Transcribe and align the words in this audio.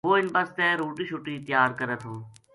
و 0.07 0.11
ہ 0.11 0.15
اِنھ 0.17 0.33
بسطے 0.35 0.67
روٹی 0.81 1.05
شوٹی 1.09 1.33
تیار 1.45 1.69
کرے 1.79 1.95
تھو 2.01 2.13